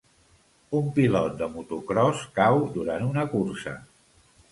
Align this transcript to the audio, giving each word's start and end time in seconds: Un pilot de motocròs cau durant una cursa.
Un 0.77 0.87
pilot 0.95 1.35
de 1.41 1.49
motocròs 1.57 2.23
cau 2.39 2.57
durant 2.79 3.05
una 3.11 3.27
cursa. 3.35 3.75